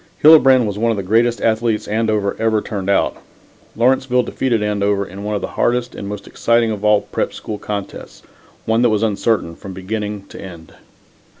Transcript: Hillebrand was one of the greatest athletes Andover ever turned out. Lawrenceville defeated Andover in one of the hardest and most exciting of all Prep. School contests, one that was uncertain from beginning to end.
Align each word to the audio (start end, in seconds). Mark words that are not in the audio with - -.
Hillebrand 0.23 0.65
was 0.65 0.79
one 0.79 0.89
of 0.89 0.97
the 0.97 1.03
greatest 1.03 1.39
athletes 1.41 1.87
Andover 1.87 2.35
ever 2.39 2.59
turned 2.59 2.89
out. 2.89 3.15
Lawrenceville 3.75 4.23
defeated 4.23 4.63
Andover 4.63 5.05
in 5.05 5.23
one 5.23 5.35
of 5.35 5.41
the 5.41 5.49
hardest 5.59 5.93
and 5.93 6.07
most 6.07 6.25
exciting 6.25 6.71
of 6.71 6.83
all 6.83 7.01
Prep. 7.01 7.31
School 7.33 7.59
contests, 7.59 8.23
one 8.65 8.81
that 8.81 8.89
was 8.89 9.03
uncertain 9.03 9.55
from 9.55 9.73
beginning 9.73 10.25
to 10.29 10.41
end. 10.41 10.73